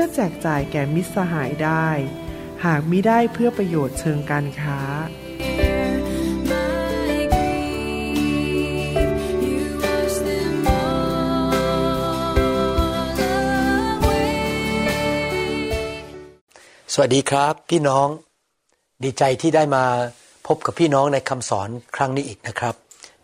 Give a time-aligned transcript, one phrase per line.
[0.00, 1.88] พื่อแจกจ่ายแก่มิตรสหายได้
[2.64, 4.80] หากมิได้เพื่อประโยชน์เชิงการค้า
[16.94, 18.08] สวัสดีครับ พี่น้อง
[19.04, 19.84] ดีใจที่ได้มา
[20.46, 22.74] พบกับพี่น้องในคำสอนครั้งนี้อีกนะครับ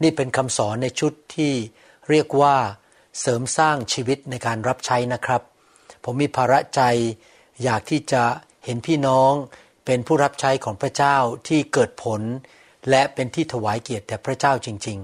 [0.02, 1.52] นี่เป็นคำสอนในชุดที่
[2.10, 2.56] เรียกว่า
[3.20, 5.42] เสริมสร้างชีวิตในการรับใช้นะครับ
[6.04, 6.82] ผมมีภาระใจ
[7.62, 8.22] อยากที่จะ
[8.64, 9.32] เห็นพี่น้อง
[9.84, 11.16] เป็นผู้รับใช้ของพระเจ้า
[11.48, 12.20] ที่เกิดผล
[12.90, 14.98] และเป็นที่ถวายเกียรติแด่พระเจ้าจริง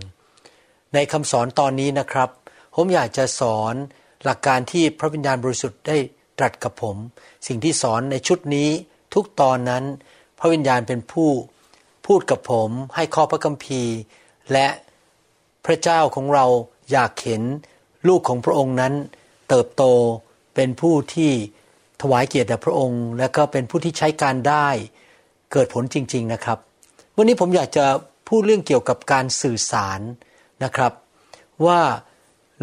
[0.44, 2.30] ๆ ในคำสอนตอนนี้นะครับ
[2.74, 3.74] ผมอยากจะสอน
[4.24, 5.96] หลักการที่พระวิญญาณบริสุทธิ์ได้
[6.38, 6.96] ตรัสกับผม
[7.46, 8.68] สิ่งที่สอนในชุดนี้
[9.14, 9.84] ทุกตอนนั้น
[10.38, 11.30] พระวิญญาณเป็นผู้
[12.06, 13.94] พูดกับผมให้ข้อพระคัมภีร์
[14.52, 14.68] และ
[15.66, 16.46] พระเจ้าของเรา
[16.92, 17.42] อยากเห็น
[18.08, 18.94] ลูกของพระองค์นั้น
[19.48, 19.84] เติบโต
[20.54, 21.32] เป็นผู้ที่
[22.02, 24.68] ถวายเกียรติแด่พระองค์ และก็เป็นผู้ที่ใช้การได้
[25.52, 26.58] เกิดผลจริง ๆนะครับ
[27.16, 27.86] วันนี้ผมอยากจะ
[28.28, 30.00] พูดเรื่องเกี่ยวกับการสื่อสาร
[30.64, 30.92] นะครับ
[31.66, 31.80] ว่า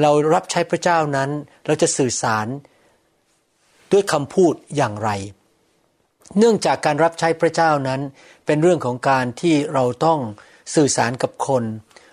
[0.02, 1.30] เรารับใช้พระเจ้านั้น
[1.66, 2.48] เราจะสื่อสาร
[3.92, 5.10] ด้วยคำพูดอย่างไร
[6.38, 8.02] เนื่องจากการรับใช้พระเจ้านั้น
[8.46, 10.20] เป็นเรื่องของการที่เราต้อง
[10.76, 11.64] สื่อสารกับคน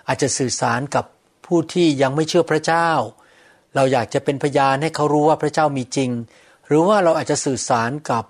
[0.08, 1.04] อาจจะสื่อสารกับ
[1.46, 2.90] ผู้ที่ยังไม่เชื่อพระเจ้า
[3.74, 6.10] เราอยากจะเป็นพยานให้เขารู้ว่าพระเจ้ามีจริง
[6.66, 8.24] หรือว่าเราอาจจะสื่อสารกับ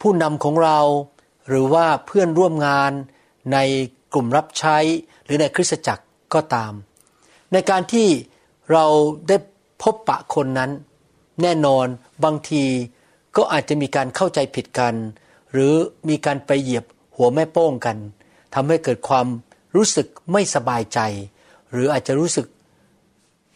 [0.00, 0.78] ผู้นำของเรา
[1.48, 2.92] หรือว่าเพื่อนร่วมงาน
[3.52, 3.58] ใน
[4.12, 4.76] กลุ่มรับใช้
[5.24, 6.04] หรือในคริสตจักร
[6.34, 6.72] ก็ตาม
[7.52, 8.08] ในการที่
[8.72, 8.84] เรา
[9.28, 9.36] ได้
[9.82, 10.70] พบปะคนนั้น
[11.42, 11.86] แน่นอน
[12.24, 12.64] บางที
[13.36, 14.94] ก็อาจจะมีการเข้าใจผิดกัน
[15.52, 15.72] หรือ
[16.08, 16.84] มีการไปเหยียบ
[17.16, 17.96] หัวแม่โป้งกัน
[18.54, 19.26] ทำให้เกิดความ
[19.76, 21.00] รู้สึกไม่สบายใจ
[21.72, 22.46] หรืออาจจะรู้สึก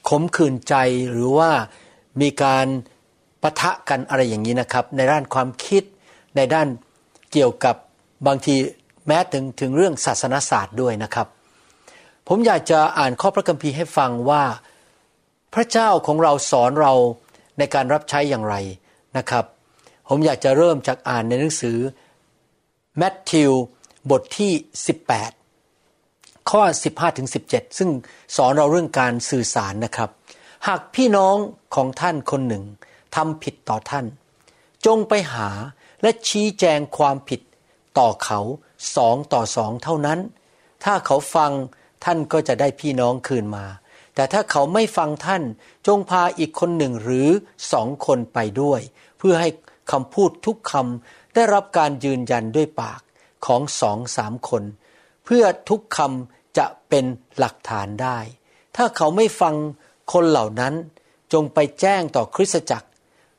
[0.09, 0.75] ขมขื่นใจ
[1.11, 1.51] หรือว่า
[2.21, 2.67] มีการ
[3.43, 5.83] ปะทะกันอะไรอย่างนี้นะครับ ในด้านความคิด
[6.37, 6.69] ในด้าน
[7.33, 7.77] เกี่ยวกับ
[8.27, 8.55] บางที
[9.07, 11.27] แม้ถึงถึงเรื่องศาสนศาสตร์ด้วยนะครับ
[12.29, 14.43] ผมอยากจะอ่านข้อพระคัมภีร์ให้ฟังว่า
[15.55, 16.93] พระเจ้าของเราสอนเรา
[17.59, 18.55] ในการรับใช้อย่างไร
[19.17, 19.45] นะครับ
[20.09, 21.79] ผมอยากจะเริ่มจากอ่านในหนังสือ
[22.97, 23.53] แมทธิว
[24.11, 24.53] บทที่
[25.23, 25.42] 18
[26.51, 27.91] ข้อ 15ถึง17 ซึ่ง
[28.37, 30.11] สอนเราเรื่องการสื่อสารนะครับ
[30.67, 31.37] หากพี่น้อง
[31.75, 32.65] ของท่านคนหนึ่ง
[33.17, 34.07] ทำผิดต่อท่าน
[34.87, 35.49] จงไปหา
[36.03, 37.41] และชี้แจงความผิด
[37.99, 38.41] ต่อเขา
[38.97, 40.19] สองต่อสองเท่านั้น
[40.85, 41.53] ถ้าเขาฟัง
[42.05, 43.67] ท่านก็จะได้พี่น้องคืนมา
[44.15, 45.43] แต่ถ้าเขาไม่ฟังท่าน
[45.87, 47.29] จงพาอีกคนหนึ่งหรือ
[47.73, 48.81] สองคนไปด้วย
[49.19, 49.49] เพื่อให้
[49.93, 53.01] คำพูดทุกคำได้รับการยืนยันด้วยปาก
[53.47, 54.63] ของสองสามคน
[55.25, 57.05] เพื่อทุกคำจะเป็น
[57.39, 58.19] หลักฐานได้
[58.77, 59.55] ถ้าเขาไม่ฟัง
[60.13, 60.75] คนเหล่านั้น
[61.33, 62.89] จงไปแจ้งต่อคริสตจักร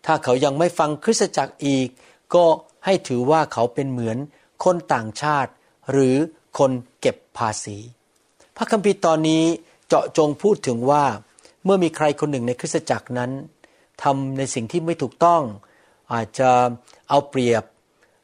[0.05, 1.87] ถ้าเขายังไม่ฟังคริสตจักรอีก
[2.35, 2.45] ก็
[2.85, 4.17] ให้ถือว่าเขาเป็นเหมือน
[4.63, 5.51] คนต่างชาติ
[5.91, 6.15] หรือ
[6.57, 7.77] คนเก็บภาษี
[8.55, 9.43] พระคัมภีร์ตอนนี้
[9.87, 11.03] เจาะจงพูดถึงว่า
[11.63, 13.31] เมื่อมีใครคนหนึ่งในคริสตจักรนั้น
[14.03, 15.41] ทำในสิ่งที่ไม่ถูกต้อง
[16.13, 16.49] อาจจะ
[17.09, 17.63] เอาเปรียบ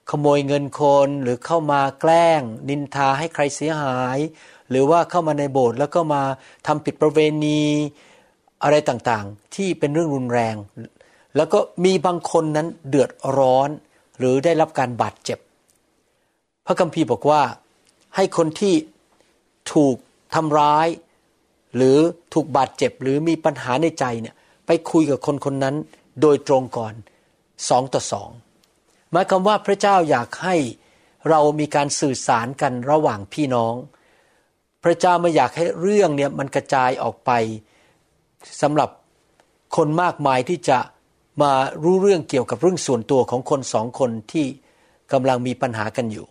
[0.09, 4.17] ขโมยเงินคนหรือเข้ามาแกล้ง นินทาให้ใครเสียหาย
[4.69, 6.23] หรือว่าเข้ามาในโบสถ์แล้วก็มา
[6.67, 7.61] ทำผิดประเวณี
[8.63, 10.55] อะไรต่างๆ ที่เป็นเรื่องรุนแรง
[11.35, 13.69] แล้วก็มีบางคนนั้นเดือดร้อน
[14.17, 15.39] หรือได้รับการบาดเจ็บ
[16.65, 17.41] พระคัมภีร์บอกว่า
[18.15, 18.75] ให้คนที่
[19.73, 19.95] ถูก
[20.35, 20.87] ทำร้าย
[21.75, 21.97] หรือ
[22.33, 24.35] ถูกบาดเจ็บ หรือมีปัญหาในใจเนี่ย
[24.67, 25.75] ไปคุยกับคนคนนั้น
[26.21, 26.93] โดยตรงก่อน
[27.69, 28.29] สองต่อสอง
[29.11, 30.55] หมายความว่าพระเจ้าอยากให้
[31.29, 33.75] เรามีการสื่อสารกันระหว่างพี่น้อง
[34.83, 37.31] พระเจ้าไม่อยากให้เรื่องเนี่ยมันกระจายออกไป
[38.61, 38.89] สำหรับ
[39.75, 40.79] คนมากมายที่จะ
[41.41, 41.51] มา
[41.83, 44.45] รู้เรื่องเกี่ยวกับเรื่องส่วนตัวของคนสองคนที่
[45.11, 46.25] กำลังมีปัญหากันอยู่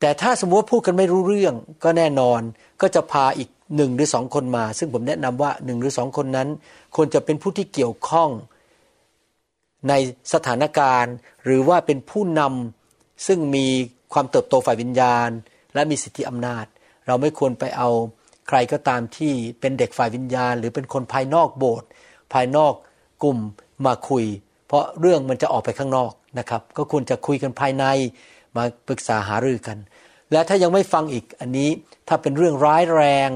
[0.00, 1.54] แต่ถ้าสมมติว่าพูดกันไม่รู้เรื่อง
[1.84, 2.40] ก็แน่นอน
[2.80, 6.48] ก็จะพาอีกหนึ่งหรือสองคนมา ซึ่งผมแนะนำว่าหนึ่งหรือสองคนนั้น
[6.96, 8.30] ควรจะเป็นผู้ที่เกี่ยวข้อง
[9.88, 9.92] ใน
[10.34, 11.14] สถานการณ์
[11.44, 13.66] หรือว่าเป็นผู้นำซึ่งมี
[14.12, 15.28] ความเติบโตฝ่ายวิญญาณ
[15.74, 16.66] และมีสิทธิอำนาจ
[17.06, 17.90] เราไม่ควรไปเอา
[18.48, 21.88] ใครก็ตามที่เป็นเด็กฝ่ายวิญญาณ หรือเป็นคนภายนอกโบสถ์
[22.32, 22.74] ภายนอก
[23.22, 23.38] กลุ่ม
[23.86, 24.24] มาคุย
[24.66, 27.84] เพราะเรื่องมันจะออกไปข้างนอกนะครับ ก็ควรจะคุยกันภายใน
[28.56, 29.78] มาปรึกษาหารือกัน
[30.32, 31.70] และถ้ายังไม่ฟังอีกอันนี้
[32.08, 33.30] ถ้าเป็นเรื่องร้ายแรง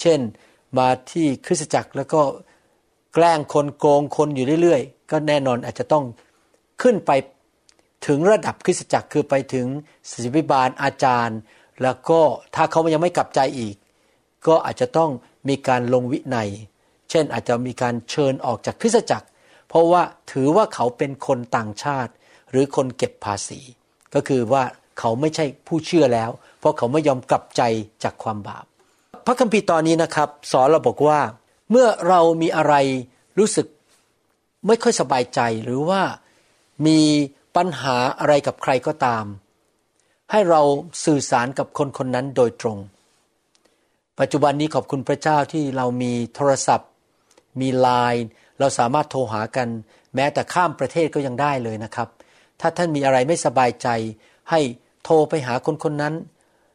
[0.00, 0.20] เช่น
[0.78, 2.20] มาที่คริสตจักรแล้วก็
[3.14, 6.04] แกล้งคนโกงคนอยู่เรื่อยๆ ก็แน่นอนอาจจะต้อง
[6.82, 7.10] ขึ้นไป
[8.06, 9.66] ถึงระดับคริสตจักรคือไปถึง
[10.10, 11.38] ศิบิบาลอาจารย์
[11.82, 12.20] แล้วก็
[12.54, 13.76] ถ้าเขายังไม่กลับใจอีก
[14.46, 15.10] ก็อาจจะต้อง
[15.48, 16.48] มีการลงวินัย
[17.10, 19.26] เช่นอาจจะมีการเชิญออกจากคริสตจักร
[19.68, 20.02] เพราะว่า
[20.32, 22.12] ถือว่าเขาเป็นคนต่างชาติ
[22.50, 23.60] หรือคนเก็บภาษี
[24.14, 24.64] ก็คือว่า
[24.98, 27.62] เขาไม่ใช่ผู้เชื่อแล้ว เพราะเขาไม่ยอมกลับใจ
[28.04, 28.64] จากความบาป
[29.26, 31.18] พระคัมภีร์ตอนนี้นะครับ สอนเราบอกว่า
[31.76, 32.74] เมื่อเรามีอะไร
[33.38, 33.66] รู้สึก
[34.66, 36.02] ไม่ค่อยสบายใจหรือว่า
[36.86, 37.00] มี
[37.56, 39.24] ปัญหาอะไรกับใครก็ตาม
[40.30, 40.62] ให้เรา
[41.04, 42.78] สื่อสารกับคนคนนั้นโดยตรง
[44.20, 46.90] ปัจจุบันนี้ขอบคุณพระเจ้าที่เรามีโทรศัพท์
[47.60, 48.26] มีไลน์
[48.58, 49.68] เราสามารถโทรหากัน
[50.14, 52.08] แม้แต่ข้ามประเทศก็ยังได้เลยนะครับ
[52.60, 53.88] ถ้าท่านมีอะไรไม่สบายใจ
[54.50, 54.60] ให้
[55.04, 56.14] โทรไปหาคนคนนั้น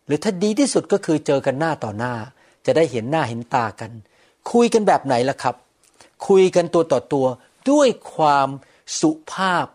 [0.05, 2.13] หรือถ้าดีที่สุดก็คือเจอกันหน้าต่อหน้า
[2.65, 3.91] จะได้เห็นหน้าเห็นตากัน
[4.51, 5.55] คุยกันแบบไหนล่ะครับ
[6.27, 7.27] คุยกันตัวต่อตัว
[7.71, 8.49] ด้วยความ
[8.99, 9.65] สุภาพ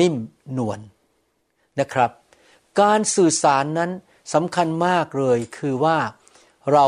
[0.00, 0.14] นิ่ม
[0.58, 0.80] นวลน
[1.80, 2.10] นะครับ
[2.80, 3.90] การสื่อสารนั้น
[4.34, 5.98] สำคัญมากเลยคือว่า
[6.72, 6.86] เรา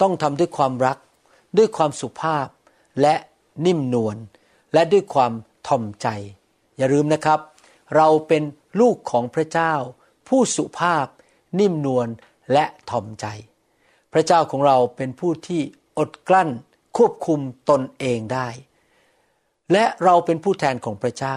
[0.00, 0.98] ต้องทำด้วยความรัก
[1.56, 2.46] ด้วยความสุภาพ
[3.00, 3.14] และ
[3.66, 4.16] นิ่มนวล
[4.72, 5.32] และด้วยความ
[5.68, 6.08] ทอมใจ
[6.76, 7.40] อย่าลืมนะครับ
[7.96, 8.42] เราเป็น
[8.80, 9.72] ลูกของพระเจ้า
[10.28, 11.06] ผู้สุภาพ
[11.60, 12.08] นิ่มนวล
[12.52, 13.26] และทอมใจ
[14.12, 15.60] พระเจ้าของเราเป็นผู้ที่
[15.98, 16.50] อดกลั้น
[16.96, 17.40] ควบคุม
[17.70, 18.48] ตนเองได้
[19.72, 21.36] และเราเป็นผู้แทนของพระเจ้า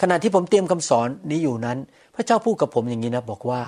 [0.00, 1.78] ขณะที่ผมเตรียมคำสอนนี้อยู่นั้น
[2.14, 3.62] พระเจ้าพูดกับผมอย่างนี้นะบอกว่า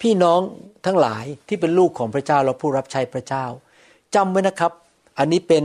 [0.00, 0.40] พี่น้อง
[0.86, 3.44] ทั้งหลายที่เป็นลูกของพระเจ้าและผู้รับใช้พระเจ้า
[4.14, 4.72] จำไว้นะครับ
[5.18, 5.64] อันนี้เป็น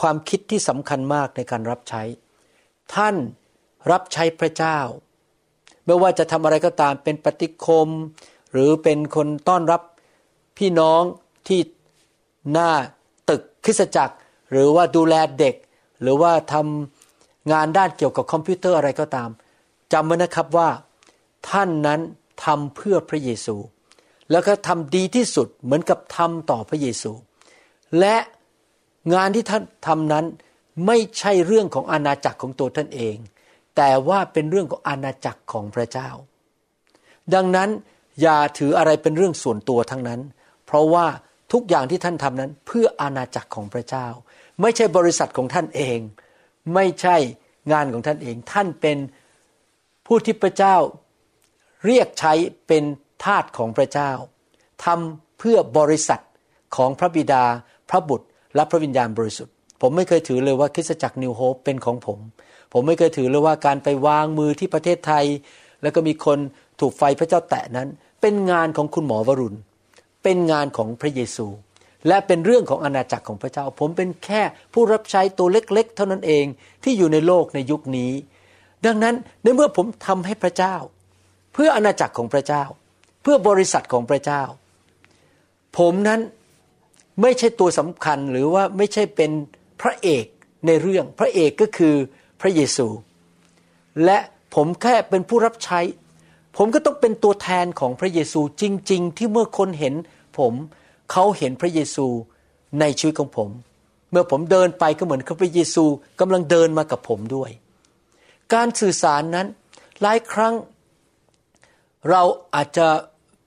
[0.00, 2.02] ความคิดที่สำคัญมากในการรับใช้
[2.94, 3.16] ท่าน
[3.90, 4.78] รับใช้พระเจ้า
[5.84, 7.88] ไม่ว่าจะทำอะไรก็ตามเป็นปฏิคม
[8.52, 9.82] หรือเป็นคนต้อนรับ
[10.58, 11.02] พี่น้อง
[11.48, 11.60] ที่
[12.52, 12.70] หน้า
[13.64, 14.14] คริสจักร
[14.50, 15.54] หรือว่าดูแลเด็ก
[16.02, 19.30] หรือว่าทำงานด้านเกี่ยวกับคอมพิวเตอร์อะไรก็ตาม
[19.92, 20.68] จำไว้นะครับว่า
[21.50, 22.00] ท่านนั้น
[22.44, 23.56] ทำเพื่อพระเยซู
[24.30, 27.12] แล้วก็ทำดีที่สุดเหมือนกับทำต่อพระเยซู
[27.98, 28.16] และ
[29.14, 30.24] งานที่ท่านทำนั้น
[30.86, 33.16] ไม่ใช่เรื่องของอาณาจักรของตัวท่านเอง
[33.76, 36.08] แต่ว่าเป็นเรื่องของอาณาจักรของพระเจ้า
[37.34, 37.68] ดังนั้น
[38.22, 40.20] อย่าถืออะไรเป็นเรื่องส่วนตัวทั้งนั้น
[40.66, 41.06] เพราะว่า
[41.52, 44.06] ทุกอย่างที่ท่านทำนั้นเพื่ออาณาจักรของพระเจ้า
[44.60, 45.98] ไม่ใช่บริษัทของท่านเอง
[46.74, 47.16] ไม่ใช่
[47.72, 48.98] งานของท่านเอง ท่านเป็น
[50.06, 50.76] ผู้ที่พระเจ้า
[51.86, 52.32] เรียกใช้
[52.66, 52.84] เป็น
[53.24, 54.10] ทาสของพระเจ้า
[54.84, 56.22] ทำเพื่อบริษัท
[56.76, 57.44] ของพระบิดา
[57.90, 62.18] พระบุตร และพระวิญญาณบริสุทธิ์ ผมไม่เคยถือเลยว่าคริสตจักรนิวโฮปเป็นของผม
[62.72, 65.24] ผมไม่เคยถือเลยว่าการไปวางมือที่ประเทศไทย
[65.82, 66.38] แล้วก็มีคน
[66.80, 67.88] ถูกไฟพระเจ้าแตะนั้น
[68.20, 69.58] เป็นงานของคุณหมอวรุณ
[70.22, 71.46] เป็นงานของพระเยซู
[72.08, 76.44] และเป็นเรื่องของอาณาจักรของพระเจ้า ผมเป็นแค่ผู้รับใช้ตัวเล็กๆ เท่านั้นเอง
[76.84, 78.12] ที่อยู่ในโลกในยุคนี้
[78.86, 80.74] ดังนั้นในเมื่อผมทำให้พระเจ้า
[81.52, 82.64] เพื่ออาณาจักรของพระเจ้า
[83.22, 84.42] เพื่อบริษัทของพระเจ้า
[85.78, 86.20] ผมนั้น
[87.22, 89.30] ไม่ใช่ตัวสำคัญหรือว่าไม่ใช่เป็น
[89.80, 90.24] พระเอก
[90.66, 91.94] ในเรื่องพระเอกก็คือ
[92.40, 92.88] พระเยซู
[94.04, 94.18] และ
[94.54, 95.80] ผมแค่เป็นผู้รับใช้
[96.56, 99.94] ผมก็ต้องเป็นตัวแทนของพระเยซูจริง ๆ ที่เมื่อคนเห็น
[100.38, 100.52] ผม
[101.10, 102.06] เขาเห็นพระเยซู
[102.80, 103.48] ในชีวิตของผม
[104.10, 105.84] เมื่อผมเดินไปก็เหมือนกับพระเยซู
[106.20, 107.50] กำลังเดินมากับผมด้วย
[108.54, 109.46] การสื่อสารนั้น
[110.02, 110.54] หลายครั้ง
[112.10, 112.22] เรา
[112.54, 112.86] อาจจะ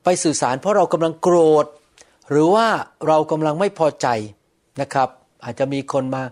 [0.04, 1.66] ไปสื่อสาร เพราะเรากำลังโกรธ
[2.30, 2.68] หรือว่า
[3.08, 4.08] เรากำลังไม่พอใจ
[4.82, 5.10] นะครับ
[5.44, 6.24] อาจจะมีคนมา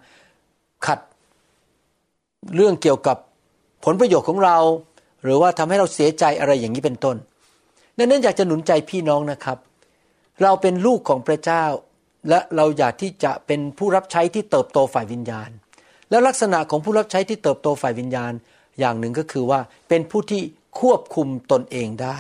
[0.86, 1.00] ขัด
[2.55, 3.17] เรื่องเกี่ยวกับ
[3.86, 4.58] ผลประโยชน์ของเรา
[5.24, 7.15] หรือว่าทำให้เราเสียใจอะไรอย่างนี้เป็นต้น
[7.98, 9.58] ดังนั้นอยากจะหนุนใจพี่น้องนะครับ
[10.41, 11.65] เราเป็นลูกของพระเจ้า
[12.29, 15.50] และเราอยากที่จะเป็นผู้รับใช้ที่เติบโตฝ่ายวิญญาณ
[16.10, 18.33] และลักษณะของผู้รับใช้ที่เติบโตฝ่ายวิญญาณ
[18.79, 20.41] อย่างหนึ่งก็คือว่าเป็นผู้ที่
[20.79, 22.19] ควบคุมตนเองได้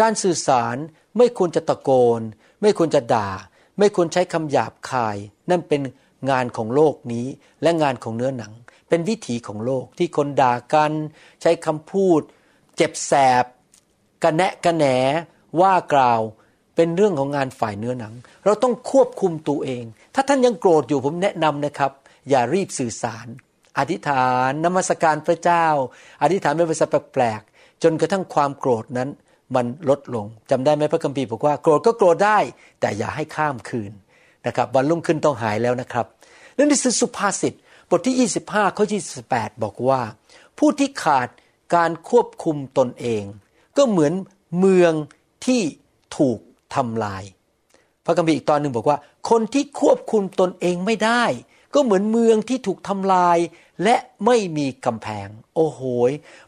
[0.00, 0.76] การสื่อสาร
[1.18, 2.20] ไม่ควรจะตะโกน
[2.62, 3.30] ไม่ควรจะด่า
[3.78, 5.16] ไม่ควรใช้คำหยาบคาย
[5.50, 5.82] นั่นเป็น
[6.30, 7.26] งานของโลกนี้
[7.62, 8.52] และงานของเนื้อหนัง
[8.88, 10.92] เป็นวิถีของโลกที่คนด่ากัน
[11.42, 12.20] ใช้คำพูด
[12.76, 13.44] เจ็บแสบ
[14.22, 14.86] กระแนะกระแหน
[15.60, 16.20] ว่ากล่าว
[16.76, 18.14] เป็นเรื่องของงานฝ่ายเนื้อหนัง
[18.44, 21.92] เราต้องควบคุมตัวเอง ถ้าท่านยังโกรธอยู่ผมแนะนำนะครับ
[22.30, 23.26] อย่ารีบสื่อสาร
[23.78, 25.66] อธิษฐานนมัสการพระเจ้า
[26.22, 29.08] อธิษฐานเป็นภาษาแปลกๆจนกระทั่งความโกรธนั้น
[29.54, 32.38] มันลดลงจำได้ไหมพระคัมภีร์บอกว่าโกรธก็โกรธได้
[32.80, 33.92] แต่อย่าให้ข้ามคืน
[34.46, 36.06] นะครับวันรุ่งขึ้นต้องหายแล้วนะครับ
[36.58, 37.54] นั่นคือสุภาษิต
[37.90, 38.84] บทที่ 25ข้อ
[39.24, 40.00] 28 บอกว่า
[40.58, 41.28] ผู้ที่ขาด
[41.74, 43.24] การควบคุมตนเอง
[43.76, 44.12] ก็เหมือน
[44.58, 44.92] เมือง
[45.46, 45.62] ที่
[46.18, 46.38] ถูก
[46.74, 47.22] ทำลาย
[48.04, 48.98] พระคัมภีร์อีกตอนหนึ่งบอกว่า
[49.30, 51.24] คนที่ควบคุมตนเองไม่ได้
[51.74, 53.38] ก็เหมือนเมืองที่ถูกทำลาย
[53.82, 55.80] และไม่มีกำแพง โอ้โห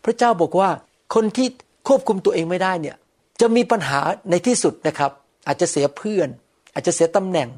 [0.05, 0.71] พระเจ้าบอกว่า
[1.15, 1.49] คนที่
[1.89, 2.97] ควบคุมตัวเองไม่ได้เนี่ย
[3.41, 4.01] จะมีปัญหา
[4.31, 5.11] ในที่สุดนะครับ
[5.47, 6.29] อาจจะเสียเพื่อน
[6.75, 7.49] อาจจะเสียตำแหน่ง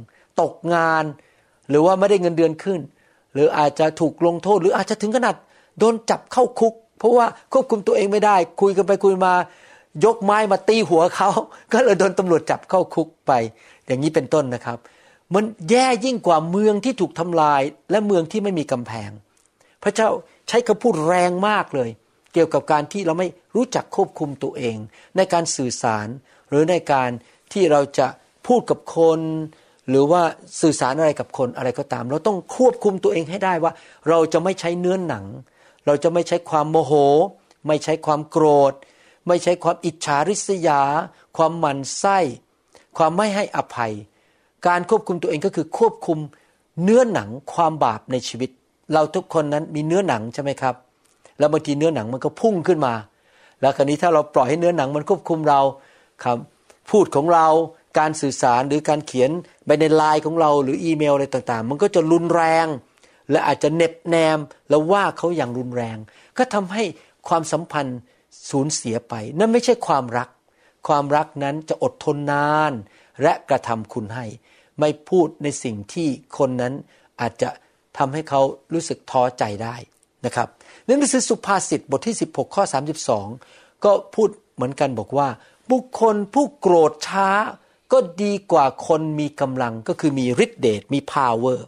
[0.40, 1.04] ตกงาน
[1.68, 2.80] หรือว่าไม่ได้เงินเดือนขึ้น
[3.32, 5.34] หรืออาจจะถูกลงโทษ หรืออาจจะถึงขนาด
[5.78, 9.32] โดนจับเข้าคุก เพราะว่าควบคุมตัวเองไม่ได้ คุยกันไปคุยมา
[10.04, 11.30] ยกไม้มาตีหัวเขา
[11.72, 13.32] ก็เลยโดนตำรวจจับเข้าคุกไป
[13.86, 14.78] อย่างนี้เป็นต้นนะครับ
[15.34, 19.10] มันแย่ยิ่งกว่าเมืองที่ถูกทำลายและเมืองที่ไม่มีกำแพง
[19.82, 20.08] พระเจ้า
[20.48, 21.90] ใช้คำพูดแรงมากเลย
[22.32, 24.76] เกี่ยวกับการที่เราไม่รู้จักควบคุมตัวเอง
[25.16, 26.08] ในการสื่อสาร
[26.48, 27.10] หรือในการ
[27.52, 28.06] ที่เราจะ
[28.46, 29.20] พูดกับคน
[29.88, 30.22] หรือว่า
[30.60, 33.72] สื่อสารอะไรกับคนอะไรก็ตาม เราต้องควบคุมตัวเองให้ได้ว่า
[34.08, 35.24] เราจะไม่ใช้เนื้อหนัง
[35.86, 36.92] เราจะไม่ใช้ความโมโห
[37.68, 38.72] ไม่ใช้ความโกรธ
[39.28, 40.82] ไม่ใช้ความอิจฉาริษยา
[41.36, 42.18] ความหมั่นไส้
[42.98, 43.92] ความไม่ให้อภัย
[44.66, 46.18] การควบคุมตัวเองก็คือควบคุม
[46.82, 48.50] เนื้อหนังความบาปในชีวิต
[48.92, 50.74] เราทุกคนนั้นมีเนื้อหนังใช่ไหมครับ
[51.38, 52.94] แล้วบางทีเนื้อหนังมันก็พุ่งขึ้นมา
[53.60, 55.60] แล้วคราวนี้ถ้าเราปล่อยให้เนื้อหนังมันควบคุมเรา
[56.24, 56.38] ครับ
[56.90, 57.46] พูดของเรา
[57.98, 59.30] การสื่อสารหรือการเขียน
[59.66, 62.66] ไปในไลน์ของเราหรืออีเมลอะไรต่างๆ มันก็จะรุนแรง
[63.30, 65.96] และอาจจะเน็บแนม แล้วว่าเขาอย่างรุนแรง
[66.38, 66.82] ก็ทำให้
[67.28, 67.98] ความสัมพันธ์
[68.50, 70.28] สูญเสียไป นั่นไม่ใช่ความรัก
[70.88, 72.72] ความรักนั้นจะอดทนนาน
[73.22, 74.26] และกระทำคุณให้
[74.80, 76.74] ไม่พูดในสิ่งที่คนนั้น
[77.20, 77.50] อาจจะ
[77.98, 78.40] ทำให้เขา
[78.72, 79.76] รู้สึกท้อใจได้
[80.26, 80.48] นะครับ
[80.84, 82.64] หนังสือสุภาษิตบทที่ 16 ข้อ
[83.22, 85.28] 32 ก็พูดเหมือนกันบอกว่า
[85.70, 87.28] บุคคลผู้โกรธช้า
[87.92, 91.58] ก็ดีกว่าคนมีกำลังก็คือมีฤทธิเดชมี power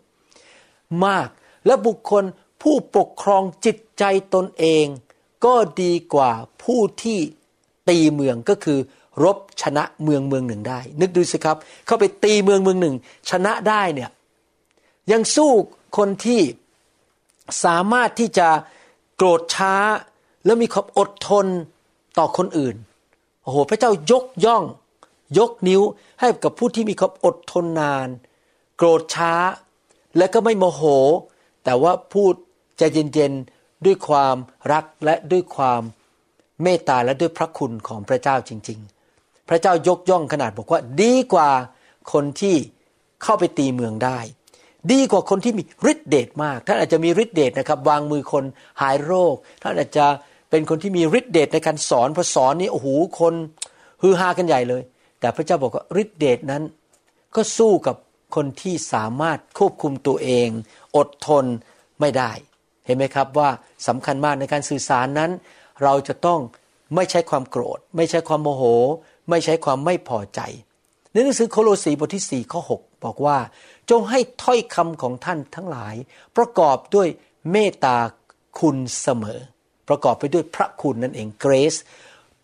[1.07, 1.29] มาก
[1.67, 2.25] และบุคคล
[2.63, 4.87] ผู้ปกครองจิตใจตนเอง
[5.45, 7.18] ก็ดีกว่าผู้ที่
[7.88, 8.78] ตีเมืองก็คือ
[9.25, 12.95] รบชนะเมืองเมืองหนึ่งได้ นึกดูสิครับ เข้าไปตีเมืองเมืองหนึ่ง
[13.30, 14.11] ชนะได้เนี่ย
[15.12, 15.50] ยังสู้
[15.97, 16.40] คนที่
[17.64, 18.49] สามารถที่จะ
[19.16, 19.75] โกรธช้า
[20.45, 21.47] แล้วมีความอดทน
[22.18, 22.76] ต่อคนอื่น
[23.42, 24.64] โอ้โหพระเจ้ายกย่อง
[25.38, 25.83] ยกนิ้ว
[26.21, 28.09] ให้กับผู้ที่มีความอดทนนาน
[28.76, 29.33] โกรธช้า
[30.16, 30.83] และก็ไม่โมโห
[31.64, 32.35] แต่ว่าพูด
[32.78, 32.83] ใจ
[33.14, 34.37] เย็นๆ ด้วยความ
[34.73, 35.82] รักและด้วยความ
[36.62, 38.78] เมตตาและด้วยพระคุณของพระเจ้าจริง
[39.14, 41.50] ๆ พระเจ้ายกย่องขนาดบอกว่าดีกว่า
[42.12, 42.56] คนที่
[43.23, 44.18] เข้าไปตีเมืองได้
[44.92, 48.44] ดีกว่าคนที่มีฤทธิเดชมากท่านอาจจะมีฤทธิเดชนะครับวางมือคน
[48.80, 50.06] หายโรคท่านอาจจะ
[50.50, 52.88] เป็นคนที่มีฤทธิเดชในการสอนพอสอนนี่โอ้โห
[53.20, 53.35] คน
[54.02, 54.82] ฮือฮากันใหญ่เลย
[55.20, 56.62] แต่พระเจ้าบอกว่าฤทธิเดชนั้น
[57.37, 57.97] ก็สู้กับ
[58.35, 60.49] คนที่สามารถควบคุมตัวเอง
[60.97, 61.44] อดทน
[62.00, 62.32] ไม่ได้
[62.88, 63.50] เห็นไหมครับว่า
[63.88, 65.30] สำคัญมากในการสื่อสารนั้น
[65.83, 66.40] เราจะต้อง
[66.95, 68.62] ไม่ใช้ความโกรธ ไม่ใช้ความโมโห
[69.30, 70.40] ไม่ใช้ความไม่พอใจ
[71.12, 73.38] ในหนังสือโคโลสีบทที่ 4 ข้อ 6 บอกว่า
[73.90, 75.95] จงให้ถ้อยคำของท่านทั้งหลาย
[76.37, 77.09] ประกอบด้วย
[77.52, 77.97] เมตตา
[78.61, 79.40] คุณเสมอ
[79.88, 81.75] ประกอบไปด้วยพระคุณนั่นเองเกรซ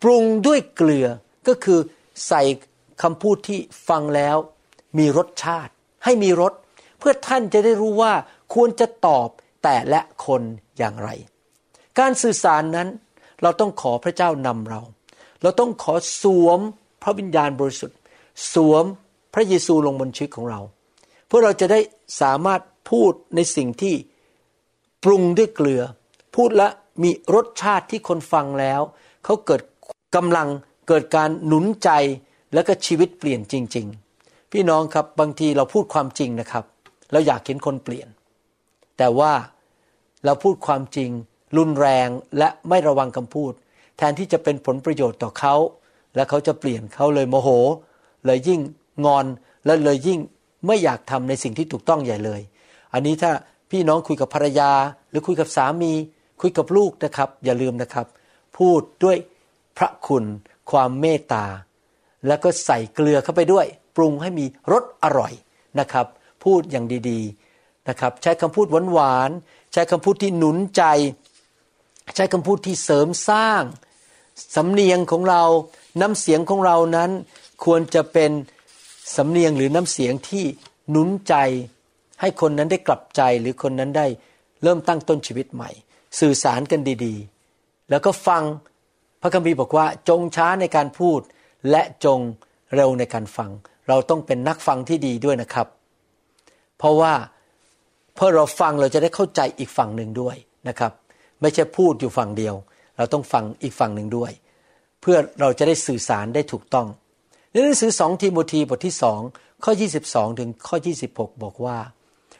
[0.01, 1.07] ปรุงด้วยเกลือ
[1.47, 1.79] ก็คือ
[2.27, 2.41] ใส่
[3.01, 4.37] คำพูดที่ฟังแล้ว
[4.97, 5.71] มีรสชาติ
[6.03, 6.53] ให้มีรส
[6.99, 8.13] เพื่อท่านจะได้รู้ว่า
[8.53, 9.29] ควรจะตอบ
[9.65, 10.41] แต่และคน
[10.77, 11.09] อย่างไร
[11.99, 12.87] การสื่อสารนั้น
[13.41, 14.81] เราต้องขอพระเจ้านำเรา
[15.41, 16.59] เราต้องขอสวม
[17.03, 17.97] พระวิญญาณบริสุทธิ์
[18.53, 18.83] สวม
[19.33, 20.61] พระเยซูลงบนชีวิตของเรา
[21.27, 21.79] เพื่อเราจะได้
[22.21, 23.95] สามารถพูดในสิ่งที่
[25.03, 25.81] ปรุงด้วยเกลือ
[26.35, 26.67] พูดและ
[27.03, 28.81] มีรสชาติที่คนฟังแล้ว
[29.25, 29.61] เขาเกิด
[30.15, 30.49] กำลัง
[30.87, 31.89] เกิดการหนุนใจ
[32.53, 33.87] แล้วก็ชีวิตเปลี่ยนจริง
[34.19, 36.63] ๆ พี่น้องครับบางทีเราพูดความจริงนะครับ
[37.11, 38.07] เราอยากเห็นคนเปลี่ยน
[38.97, 39.31] แต่ว่า
[40.25, 41.09] เราพูดความจริง
[41.57, 43.53] รุนแรงและไม่ระวังคำพูด
[43.97, 45.55] แทนที่จะเป็นผลประโยชน์ต่อเขา
[46.15, 47.49] และเขาจะเปลี่ยนเขาเลยโมโห
[48.25, 48.59] เลยยิ่ง
[49.05, 49.25] งอน
[49.65, 50.19] และเลยยิ่ง
[50.67, 52.41] ไม่อยากทำในสิ่งที่ถูกต้องใหญ่เลย
[52.93, 53.31] อันนี้ถ้า
[53.71, 54.71] พี่น้องคุยกับภรรยา
[55.09, 55.93] หรือคุยกับสามี
[56.41, 58.07] คุยกับลูกนะครับ อย่าลืมนะครับ
[58.57, 59.17] พูดด้วย
[59.77, 60.23] พระคุณ
[60.71, 61.45] ความเมตตา
[62.27, 63.65] แล้วก็ใส่เกลือเข้าไปด้วย
[63.95, 65.33] ปรุงให้มีรสอร่อย
[65.79, 66.05] นะครับ
[66.43, 69.31] พูดอย่างดีๆนะครับ ใช้คำพูดหวาน
[69.75, 70.83] ใช้คำพูดที่หนุนใจ
[72.15, 73.61] ใช้คำพูดที่เสริมสร้าง
[74.55, 75.43] สำเนียงของเรา
[76.01, 77.11] น้ำเสียงของเรานั้น
[77.65, 78.31] ควรจะเป็น
[79.15, 80.45] สำเนียงหรือน้ำเสียงที่
[80.89, 81.35] หนุนใจ
[82.21, 84.07] ให้คนนั้นได้กลับใจหรือคนนั้นได้
[84.63, 85.69] เริ่มตั้งต้นชีวิตใหม่
[86.19, 88.43] สื่อสารกันดีๆ แล้วก็ฟัง
[89.21, 91.19] พระคัมภีร์บอกว่าจงช้าในการพูด
[91.69, 92.19] และจง
[92.75, 93.51] เร็วในการฟัง
[93.87, 95.67] เราต้องเป็นนักฟังที่ดีด้วยนะครับ
[96.77, 97.13] เพราะว่า
[98.15, 100.35] เพื่อเราฟังเราจะได้เข้าใจอีกฝั่งหนึ่งด้วย
[100.67, 100.91] นะครับ
[101.41, 102.55] ไม่ใช่พูดอยู่ฝั่งเดียว
[102.97, 104.31] เราต้องฟังอีกฝั่งหนึ่งด้วย
[105.01, 106.87] เพื่อเราจะได้สื่อสารได้ถูกต้อง
[107.51, 109.19] ในหนังสือสองทิโมธีบทที่สอง
[109.63, 109.71] ข้อ
[110.05, 110.77] 22 ถึงข้อ
[111.09, 111.77] 26 บอกว่า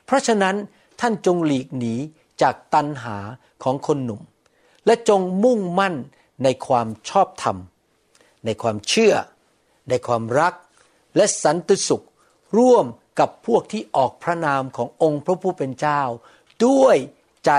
[0.05, 0.55] เพราะฉะนั้น
[1.01, 1.93] ท่านจงหลีกหนี
[2.41, 3.17] จากตันหา
[3.63, 4.21] ของคนหนุ่ม
[4.85, 5.95] และจงมุ่งมั่น
[6.43, 7.57] ในความชอบธรรม
[8.45, 9.13] ในความเชื่อ
[9.89, 10.53] ในความรัก
[11.15, 12.05] และสันติสุข
[12.57, 12.85] ร่วม
[13.19, 16.01] กับพวกที่ออกพระนามขององค์พระผู้เป็นเจ้า
[16.65, 16.97] ด้วย
[17.45, 17.51] ใจ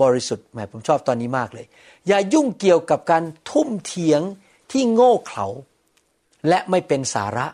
[0.00, 1.66] บริสุทธิ์แหมผมชอบตอนนี้มากเลย
[2.08, 4.22] อย่ายุ่งเกี่ยวกับการทุ่มเถียง
[4.70, 5.46] ที่โง่เขลา
[6.48, 7.46] และไม่เป็นสาระ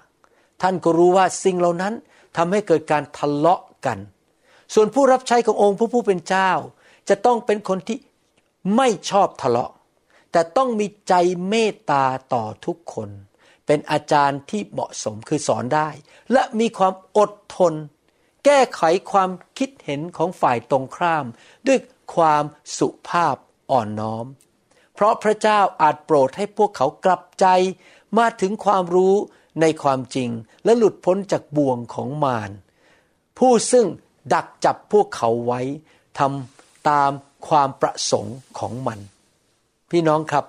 [0.63, 1.95] ท่านก็รู้ว่าสิ่งเหล่านั้น
[2.37, 3.99] ทำให้เกิดการทะเลาะกัน
[4.75, 6.51] ส่วนผู้รับใช้ขององค์พระผู้เป็นเจ้า
[7.09, 7.99] จะต้องเป็นคนที่
[8.77, 9.73] ไม่ชอบทะเลาะ
[10.33, 11.15] แต่ต้องมีใจ
[11.49, 13.09] เมตตาต่อทุกคน
[13.67, 15.89] เป็นอาจารย์ที่เหมาะสมคือสอนได้
[16.33, 17.75] และมีความอดทน
[18.45, 18.83] แก้ไข
[19.13, 21.27] ความคิดเห็นของฝ่ายตรงข้าม
[21.67, 21.79] ด้วย
[22.15, 22.45] ความ
[22.79, 23.37] สุภาพ
[23.71, 24.27] อ่อนน้อม
[24.95, 27.47] เพราะพระเจ้าอาจโปรดให้พวกเขากลับใจ
[28.19, 29.15] มาถึงความรู้
[29.61, 30.31] ในความจริง
[30.65, 32.51] และหลุดพ้นจากบ่วงของมาร
[33.39, 33.87] ผู้ซึ่ง
[34.33, 35.61] ดักจับพวกเขาไว้
[36.19, 37.11] ทำตาม
[37.49, 38.99] ความประสงค์ของมัน
[39.91, 40.45] พี่น้องครับ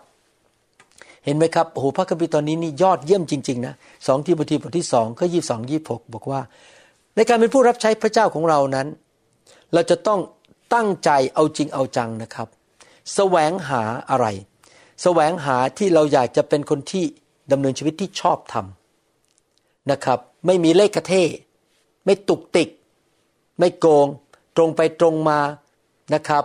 [1.27, 3.73] เห็นไหมครับ โอ้โหพระคัมภีร์ตอนนี้นี่ยอดเยี่ยมจริง ๆ นะ
[4.07, 6.41] สองที่บทีบทที่สองข้อยี่สองยี่หกบอกว่า
[7.15, 8.87] ในการเป็นผู้รับใช้พระเจ้าของเรานั้น
[9.73, 10.19] เราจะต้อง
[10.73, 12.47] ตั้งใจเอาจริงเอาจังนะครับ
[13.15, 14.25] แสวงหาอะไร
[15.03, 17.05] แสวงหาที่เราอยากจะเป็นคนที่
[17.51, 18.65] ดำเนินชีวิตที่ชอบธรรม
[19.91, 21.13] นะครับ ไม่มีเลขกระเท
[22.05, 22.69] ไม่ตุกติก
[23.59, 24.07] ไม่โกง
[24.55, 25.39] ตรงไปตรงมา
[26.13, 26.43] นะครับ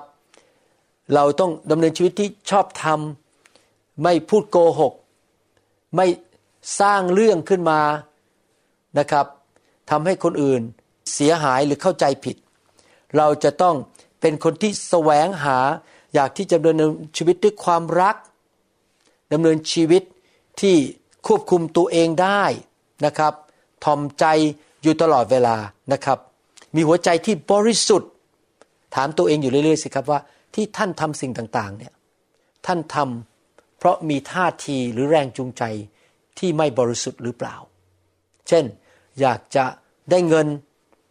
[1.14, 3.00] เราต้องดำเนินชีวิตที่ชอบธรรม
[4.02, 4.94] ไม่พูดโกหก
[5.96, 6.06] ไม่
[6.80, 7.80] สร้างเรื่องขึ้นมา
[8.98, 9.26] นะครับ
[9.90, 10.62] ทำให้คนอื่น
[11.14, 12.36] เสียหายหรือเข้าใจผิด
[13.16, 13.76] เราจะต้อง
[14.20, 15.58] เป็นคนที่แสวงหา
[16.14, 18.16] อยากที่จะดำเนินชีวิตด้วยความรัก
[19.32, 20.02] ดำเนินชีวิต
[20.60, 20.76] ที่
[21.26, 22.42] ควบคุมตัวเองได้
[23.06, 23.32] นะครับ
[23.84, 24.24] ทอมใจ
[24.82, 25.56] อยู่ตลอดเวลา
[25.92, 26.18] นะครับ
[26.74, 28.10] มีหัวใจที่บริสุทธิ์
[28.94, 30.20] ถามตัวเองอยู่เรื่อยๆสิครับว่า
[30.54, 31.92] ที่ท่านทำสิ่งต่างๆเนี่ย
[32.66, 33.31] ท่านทำ
[33.82, 35.62] เพราะมีท่าทีหรือแรงจูงใจ
[36.38, 37.56] ที่ไม่บริสุทธิ์หรือเปล่า
[38.48, 38.64] เช่น
[39.20, 39.64] อยากจะ
[40.10, 40.46] ได้เงิน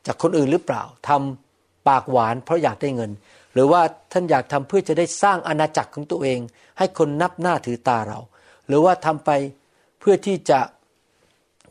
[0.07, 3.11] จากคนอื่นหรือเปล่าทำปากหวานเพราะอยากได้เงิน
[3.53, 3.81] หรือว่า
[4.11, 6.39] ท่านอยากทำเพื่อจะได้สร้างอาณาจักรของตัวเอง
[6.77, 8.19] ให้คนนับหน้าถือตาเรา
[8.67, 9.29] หรือว่าทำไป
[9.99, 10.59] เพื่อที่จะ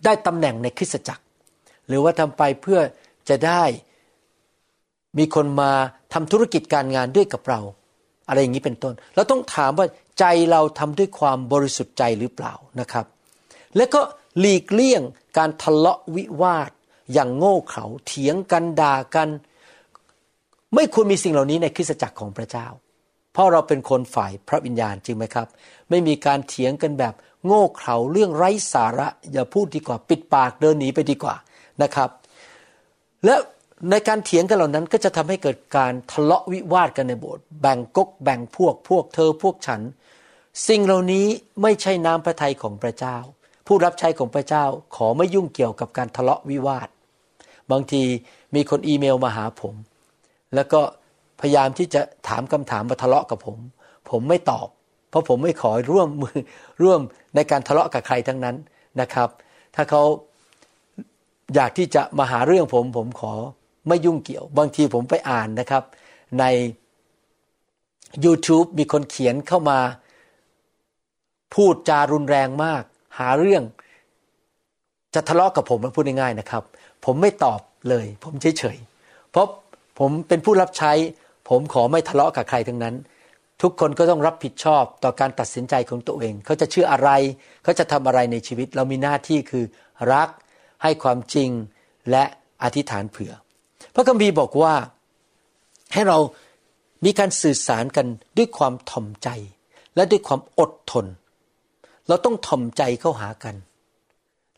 [0.05, 1.25] ได้ตำแหน่งในคริสตจักร
[1.89, 2.81] หรือว่าทำไปเพื่อ
[3.29, 3.63] จะได้
[5.19, 5.73] มีคนมา
[6.13, 7.61] ทำธุรกิจการงานด้วยกับเรา
[8.29, 9.87] อะไรอย่างนี้เป็นต้น เราต้องถามว่า
[10.19, 13.07] ใจเราทำด้วยความบริสุทธิ์ใจหรือเปล่านะครับ
[13.77, 14.01] และก็
[14.39, 15.03] หลีกเลี่ยง
[15.39, 16.71] การทะเลาะวิวาท
[17.13, 19.29] อย่างโง่เขลาเถียงกันด่ากัน
[20.75, 22.67] ไม่ควรมีสิ่งเหล่านี้ในคริสตจักรของพระเจ้า
[23.33, 25.49] เพราะเราเป็นคนฝ่ายพระวิญญาณจริงไหมครับ
[25.91, 27.15] ไม่มีการเถียงกันแบบ
[27.47, 31.37] โง่เขลาเรื่องไร้สาระ อย่าพูดดีกว่า ปิดปากเดินหนีไปดีกว่า
[31.83, 32.11] นะครับ
[33.25, 33.35] และ
[33.89, 39.81] ในการเถียงกันเหล่านั้นก็จะทำให้เกิดการทะเลาะวิวาทกันในโบสถ์แบ่งก๊กแบ่งพวกพวกเธอพวกฉัน
[40.69, 41.27] สิ่งเหล่านี้
[41.63, 43.17] ไม่ใช่น้ำพระทัยของพระเจ้า
[43.67, 44.65] ผู้รับใช้ของพระเจ้า
[44.97, 46.89] ขอไม่ยุ่งเกี่ยวกับการทะเลาะวิวาท
[47.71, 48.03] บางที
[48.55, 49.75] มีคนอีเมลมาหาผม
[50.55, 50.81] แล้วก็
[51.41, 53.59] พยายามที่จะถามคำถามมาทะเลาะกับผม
[54.11, 54.69] ผมไม่ตอบ
[55.11, 56.39] เพราะผมไม่ขอร่วมมือ
[56.83, 57.01] ร่วม
[57.35, 58.57] ในการทะเลาะกับใครทั้งนั้น
[59.01, 59.29] นะครับ
[59.75, 60.03] ถ้าเขา
[61.55, 63.33] อยากที่จะมาหาเรื่องผมผมขอ
[63.89, 65.83] ไม่ยุ่งเกี่ยว บางทีผมไปอ่านนะครับ
[66.41, 66.45] ใน
[68.25, 69.79] YouTube มีคนเขียนเข้ามา
[71.55, 72.83] พูดจารุนแรงมาก
[73.19, 73.63] หาเรื่อง
[75.15, 76.65] จะทะเลาะกับผมพูดง่ายๆนะครับ
[77.05, 79.47] ผมไม่ตอบเลย ผมเฉยๆเพราะ
[79.99, 80.93] ผมเป็นผู้รับใช้
[81.49, 82.95] ผมขอไม่ทะเลาะกับใครทั้งนั้น
[83.63, 87.11] ทุกคนก็ต้องรับผิดชอบต่อการตัดสินใจของตัวเอง เขาจะเชื่ออะไร
[87.63, 89.65] เขาจะทำอะไรในชีวิต เรามีหน้าที่คือ
[90.13, 90.29] รัก
[90.83, 91.51] ให้ความจริง
[92.11, 92.25] และ
[92.63, 93.33] อธิษฐานเผื่อ
[93.95, 94.75] พระคัมภีร์บอกว่า
[95.93, 96.19] ให้เรา
[97.05, 99.29] มีการสื่อสารกันด้วยความถ่อมใจ
[99.95, 101.07] และด้วยความอดทน
[102.09, 103.55] เราต้องถ่อมใจเข้าหากัน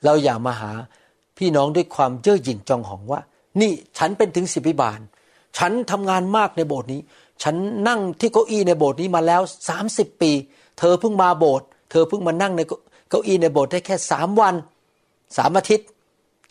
[0.05, 0.71] เราอย่ามาหา
[1.39, 3.21] พี่น้องด้วยความเย่อหยิ่งจองหองว่า
[3.61, 5.01] นี่ฉันเป็นถึงสิบิบาล
[5.59, 7.01] ฉันทำงานมากในโบสถ์นี้
[7.43, 7.57] ฉัน
[7.89, 10.33] นั่งที่เก้าอี้ในโบสถ์นี้มาแล้วสามสิบปี
[10.79, 12.61] เธอเพิ่งมาโบสถ์เธอเพิ่งมานั่งใน
[13.09, 14.55] เก้าอี้ในโบสถ์ได้แค่สามวัน
[15.37, 15.89] สามอาทิตย์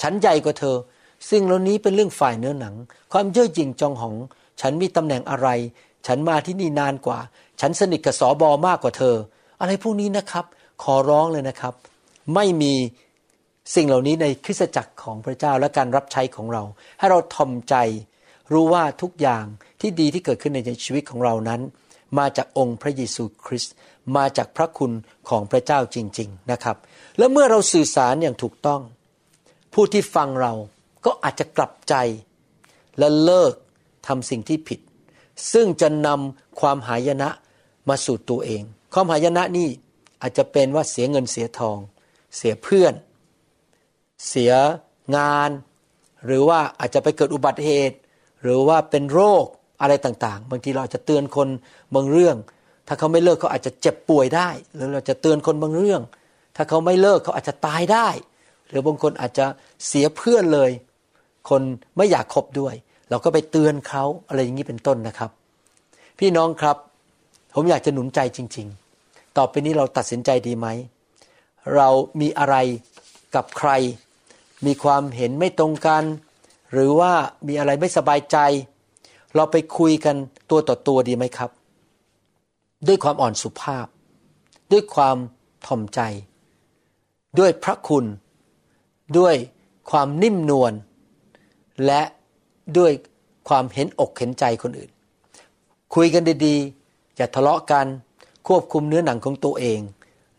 [0.02, 0.76] ฉันใหญ่กว่าเธอ
[1.30, 2.76] ซึ่งเหล่านี้เป็นเรื่องฝ่ายเนื้อหนัง
[3.12, 4.16] ความเย่อหยิ่งจองหอง
[4.62, 5.48] ฉันมีตำแหน่งอะไร
[6.08, 7.20] ฉันมาที่นี่นานกว่า
[7.62, 9.16] ฉันสนิทกับสอบอมากกว่าเธอ
[9.60, 10.46] อะไรพวกนี้นะครับ
[10.84, 11.74] ขอร้องเลยนะครับ
[12.36, 12.74] ไม่มี
[13.76, 16.64] สิ่งเหล่านี้ในคริสตจักรของพระเจ้าและการรับใช้ของเรา
[17.00, 17.76] ให้เราทอมใจ
[18.52, 19.46] รู้ว่าทุกอย่าง
[19.82, 21.62] ที่ดีที่เกิดขึ้นในชีวิตของเรานั้น
[22.18, 23.74] มาจากองค์พระเยซูคริสต์
[24.16, 24.92] มาจากพระคุณ
[25.30, 26.78] ของพระเจ้าจริง ๆนะครับ
[27.18, 28.82] แล้วเมื่อเราสื่อสารอย่างถูกต้อง
[29.74, 30.54] ผู้ที่ฟังเรา
[31.06, 31.96] ก็อาจจะกลับใจ
[32.98, 33.54] และเลิก
[34.08, 34.80] ทำสิ่งที่ผิด
[35.54, 37.30] ซึ่งจะนำความหายนะ
[37.90, 39.70] มาสู่ตัวเอง ความหายนะนี่
[40.22, 41.78] อาจจะเป็นว่าเสียเงินเสียทอง
[42.38, 42.94] เสียเพื่อน
[44.30, 44.54] เสีย
[45.18, 45.50] งาน
[46.26, 47.98] หรือว่าอาจจะไปเกิดอุบัติเหตุ
[48.42, 49.46] หรือว่าเป็นโรค
[49.82, 51.48] อะไรต่างๆ บางทีเราอาจจะเตือนคน
[51.94, 52.38] บางเรื่อง
[52.88, 56.02] ถ้าเขาไม่เลิกเขาอาจจะเจ็บป่วยได้ หรือเราจะเตือนคนบางเรื่อง
[56.56, 58.08] ถ้าเขาไม่เลิกเขาอาจจะตายได้
[58.70, 59.46] หรือบางคนอาจจะ
[59.88, 60.72] เสียเพื่อนเลย
[61.50, 61.62] คน
[61.98, 62.76] ไม่อยากคบด้วย
[63.10, 65.32] เราก็ไปเตือนเขาอะไรอย่างนี้เป็นต้นนะครับ
[66.20, 66.78] พี่น้องครับ
[67.54, 68.68] ผมอยากจะหนุนใจจริง
[69.02, 70.68] ๆ ต่อไปนี้เราตัดสินใจดีไหม
[71.76, 71.88] เรา
[72.22, 72.56] มีอะไร
[73.36, 73.70] กับใคร
[74.66, 76.04] มีความเห็นไม่ตรงกัน
[76.72, 77.14] หรือว่า
[77.48, 78.38] มีอะไรไม่สบายใจ
[79.36, 80.16] เราไปคุยกัน
[80.50, 81.50] ตัวต่อตัวดีไหมครับ
[82.88, 83.88] ด้วยความอ่อนสุภาพ
[84.72, 85.18] ด้วยความ
[85.68, 86.00] ถ่อมใจ
[87.40, 88.06] ด้วยพระคุณ
[89.18, 89.36] ด้วย
[89.92, 90.74] ความนิ่มนวล
[91.86, 92.02] และ
[92.78, 92.92] ด้วย
[93.50, 94.92] ความเห็นอกเห็นใจคนอื่น
[95.96, 97.86] คุยกันดีๆ อย่าทะเลาะกัน
[98.48, 99.80] ควบคุมเนื้อหนังของตัวเอง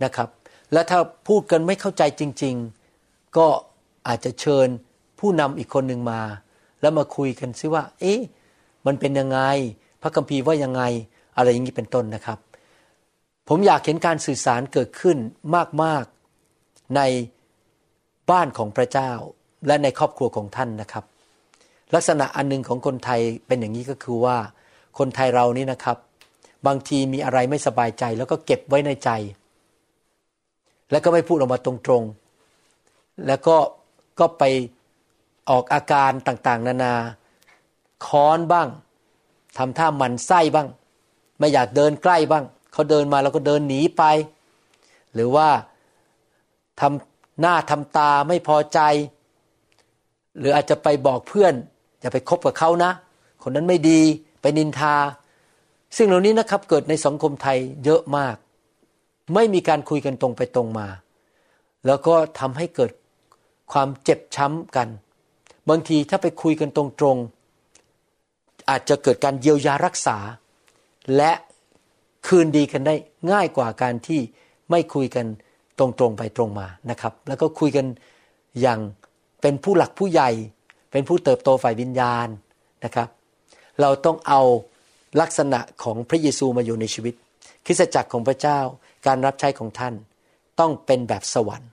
[0.05, 0.28] นะครับ
[0.72, 2.55] และถ้าพูดกันไม่เข้าใจจริง
[2.96, 3.46] ๆ ก็
[4.09, 4.68] อาจจะเชิญ
[5.18, 6.20] ผู้นำอีกคนหนึ่งมา
[6.81, 8.20] แล้วมาคุยกันซิว่า เอ๊ะ
[8.87, 9.40] มันเป็นยังไง
[10.02, 10.83] พระคัมภีร์ว่ายังไง
[11.37, 12.38] อะไรอย่างนี้เป็นต้นนะครับ
[13.48, 15.16] ผมอยากเห็นการสื่อสารเกิดขึ้น
[15.83, 17.00] มากๆใน
[18.31, 19.11] บ้านของพระเจ้า
[19.66, 21.05] และในครอบครัวของท่านนะครับ
[21.94, 24.37] ลักษณะอันหนึ่งของคนไทยเป็นอย่างนี้ก็คือว่า
[24.98, 25.96] คนไทยเรานี่นะครับ
[26.66, 29.11] บางทีมีอะไรไม่สบายใจ แล้วก็เก็บไว้ในใจ
[30.90, 33.57] แล้วก็ไม่พูดออกมาตรงๆ แล้วก็
[34.20, 34.42] ก็ไป
[35.50, 36.94] ออกอาการต่างๆ นานา
[38.07, 38.68] ค้อนบ้าง
[39.59, 40.68] ทำท่ามันไส้บ้าง
[41.38, 44.02] ไม่อยากเดินใกล้บ้างเขาเดินมาแล้วก็เดินหนีไป
[45.14, 45.48] หรือว่า
[46.81, 48.81] ทำหน้าทำตาไม่พอใจ
[50.38, 51.55] หรืออาจจะไปบอกเพื่อน
[52.03, 52.93] อย่าไปคบกับเขานะ
[53.43, 54.01] คนนั้นไม่ดี
[54.41, 54.95] ไปนินทา
[55.97, 58.37] สิ่งเหล่านี้นะครับเกิดในสังคมไทยเยอะมาก
[59.35, 60.88] ไม่มีการคุยกันตรงไปตรงมา
[61.87, 62.91] แล้วก็ทำให้เกิด
[63.73, 64.88] ความเจ็บช้ำกัน
[65.69, 66.83] บางทีถ้าไปคุยกันตร
[67.15, 70.19] งๆ อาจจะเกิดการเยียวยารักษา
[71.17, 71.33] และ
[72.27, 72.95] คืนดีกันได้
[73.33, 74.21] ง่ายกว่าการที่
[74.71, 75.27] ไม่คุยกัน
[75.79, 77.87] ตรงๆไปตรงมานะครับ แล้วก็คุยกัน
[78.61, 78.81] อย่าง
[79.41, 80.31] เป็นผู้หลักผู้ใหญ่
[80.92, 82.28] เป็นผู้เติบโตฝ่ายวิญญาณ
[82.85, 83.09] นะครับ
[83.81, 84.42] เราต้องเอา
[85.20, 87.14] ลักษณะของพระเยซูมาอยู่ในชีวิต
[87.66, 88.59] คริสตจักรของพระเจ้า
[89.07, 89.94] การรับใช้ของท่าน
[90.61, 91.70] ต้องเป็นแบบสวรรค์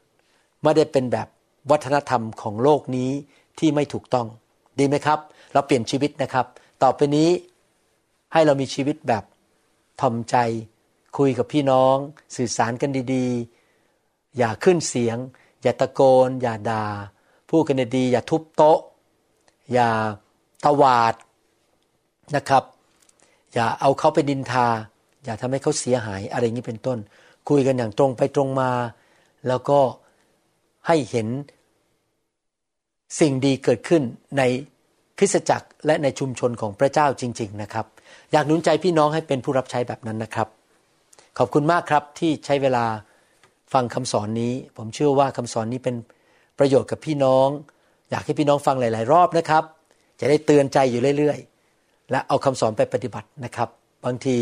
[0.63, 1.27] ไม่ได้เป็นแบบ
[1.71, 3.12] วัฒนธรรมของโลกนี้
[3.60, 4.27] ที่ไม่ถูกต้อง
[4.79, 5.19] ดีไหมครับ
[5.53, 6.45] เราเปลี่ยนชีวิตนะครับ
[6.84, 7.29] ต่อไปนี้
[8.34, 9.23] ให้เรามีชีวิตแบบ
[10.01, 10.36] ทอมใจ
[11.17, 11.95] คุยกับพี่น้อง
[12.36, 15.17] สื่อสารกันดีๆ อย่าขึ้นเสียง
[15.62, 16.84] อย่าตะโกน อย่าดา่า
[17.49, 18.79] พูดกันดีๆอย่าทุบโต๊ะ
[19.73, 19.89] อย่า
[20.65, 21.15] ตวาด
[22.36, 22.63] นะครับ
[23.53, 24.67] อย่าเอาเขาไปดินทา
[25.25, 26.97] อย่าทำให้เขาเสียหายอะไรอย่างนี้เป็นต้น
[27.49, 28.71] คุยกันอย่างตรงไปตรงมา
[29.47, 29.79] แล้วก็
[30.88, 31.27] ให้เห็น
[33.19, 34.01] สิ่งดีเกิดขึ้น
[34.38, 34.43] ใน
[35.17, 37.86] คริสตจักรและในชุมชนของพระเจ้าจริง ๆนะครับ
[38.32, 40.47] อยากหนุนใจพี่น้องให้เป็นผู้รับใช้แบบนั้นนะครับ
[41.38, 42.86] ขอบคุณมากครับที่ใช้เวลา
[43.73, 45.95] ฟังคำสอนนี้ ผมเชื่อว่าคำสอนนี้เป็น
[46.60, 47.49] ประโยชน์กับพี่น้อง
[48.10, 49.63] อยากให้พี่น้องฟังหลาย ๆ รอบนะครับ
[50.19, 51.39] จะได้เตือนใจอยู่เรื่อย
[51.76, 53.69] ๆ และเอาคำสอนไปปฏิบัตินะครับ
[54.06, 54.36] บางที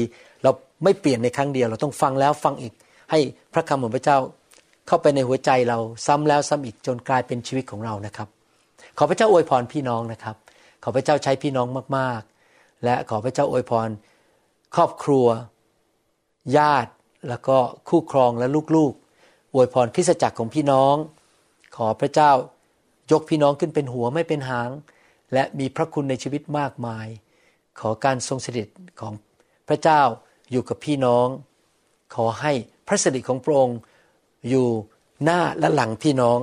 [0.43, 0.51] เรา
[0.83, 2.73] ไม่เปลี่ยนในครั้งเดียว เราต้องฟังแล้วฟังอีก
[3.11, 3.19] ให้
[3.53, 4.17] พระคำของพระเจ้า
[4.87, 5.77] เข้าไปในหัวใจเรา
[6.07, 8.27] ซ้ำแล้วซ้ำอีกจนกลายเป็นชีวิตของเรานะครับ
[8.97, 10.35] ขอพระเจ้าอวยพรพี่น้องนะครับ
[10.83, 12.21] ขอพระเจ้าใช้พี่น้องมาก
[12.53, 13.89] ๆ และขอพระเจ้าอวยพร
[14.75, 15.27] ครอบครัว
[16.57, 16.91] ญาติ
[17.29, 17.57] แล้วก็
[17.89, 20.95] คู่ครองและลูก ๆ อวยพรคริสจักรของพี่น้อง
[21.75, 22.31] ขอพระเจ้า
[23.11, 24.69] ยกพี่น้องขึ้นเป็นหัวไม่เป็นหาง
[25.33, 27.07] และมีพระคุณในชีวิตมากมาย
[27.79, 28.69] ขอการทรงสถิต
[29.01, 29.13] ของ
[29.67, 30.01] พระเจ้า
[30.51, 31.27] อยู่กับพี่น้อง
[32.15, 32.51] ขอให้
[32.87, 33.77] พระสิริของพระองค์
[34.49, 34.67] อยู่
[35.23, 36.39] หน้าและหลังพี่น้อง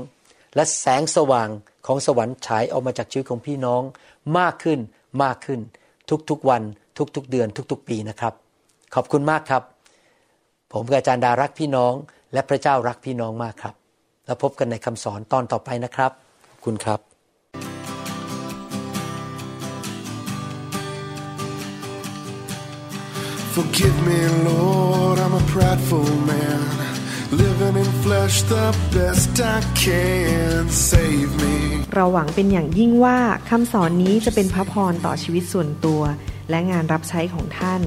[0.54, 1.48] และแสงสว่าง
[1.86, 3.82] ของสวรรค์ฉายออกมาจากชีวิตของพี่น้อง
[4.38, 4.78] มากขึ้น
[5.22, 5.60] มากขึ้น
[6.30, 6.62] ทุกๆวัน
[7.16, 8.34] ทุกๆเดือนทุกๆ ปีนะครับ
[8.94, 9.62] ขอบคุณมากครับ
[10.72, 11.92] ผมกับอาจารย์ดารักพี่น้อง
[12.32, 13.74] และพระเจ้ารักพี่น้องมากครับ
[14.26, 16.12] แล้วพบกันในคำสอนตอนต่อไปนะครับ
[16.64, 17.00] คุณครับ
[23.54, 26.62] Forgive me Lord I'm a prideful man
[27.42, 31.54] living in flesh the best I can save me
[31.94, 36.02] เราหวังเป็นอย่างยิ่งว่าคำสอนนี้จะเป็นพระพรต่อชีวิตส่วนตัว
[36.50, 37.82] และงานรับใช้ของท่าน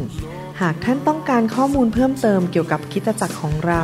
[0.62, 3.84] หากท่านต้องการข้อมูลเพิ่มเติมเกี่ยวกับคิตจักรของเรา